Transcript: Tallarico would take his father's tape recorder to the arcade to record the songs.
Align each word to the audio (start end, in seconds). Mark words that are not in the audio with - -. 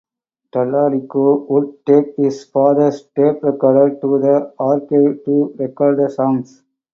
Tallarico 0.51 1.47
would 1.47 1.85
take 1.85 2.15
his 2.17 2.43
father's 2.45 3.03
tape 3.15 3.43
recorder 3.43 3.95
to 4.01 4.17
the 4.19 4.51
arcade 4.59 5.23
to 5.25 5.53
record 5.59 5.99
the 5.99 6.09
songs. 6.09 6.63